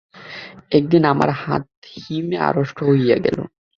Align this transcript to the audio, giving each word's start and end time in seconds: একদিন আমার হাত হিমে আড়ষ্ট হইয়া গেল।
একদিন 0.71 1.03
আমার 1.05 1.29
হাত 1.41 1.65
হিমে 1.95 2.37
আড়ষ্ট 2.39 2.77
হইয়া 2.89 3.17
গেল। 3.25 3.37